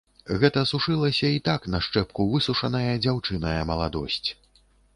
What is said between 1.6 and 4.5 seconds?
на шчэпку высушаная дзяўчыніна маладосць.